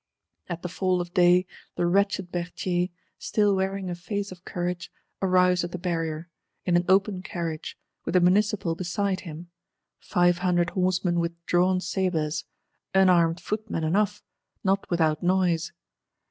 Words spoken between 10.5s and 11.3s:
horsemen